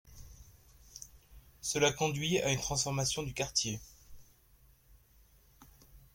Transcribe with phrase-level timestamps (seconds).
[1.61, 3.79] Cela conduisit à une transformation du quartier.